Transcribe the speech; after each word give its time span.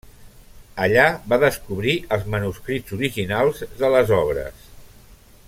Allà 0.85 1.03
va 1.33 1.39
descobrir 1.43 1.93
els 2.17 2.25
manuscrits 2.37 2.97
originals 2.99 3.63
de 3.83 3.93
les 3.97 4.17
obres. 4.23 4.67